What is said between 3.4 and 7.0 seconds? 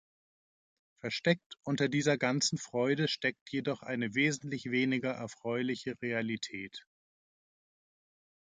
jedoch eine wesentlich weniger erfreuliche Realität.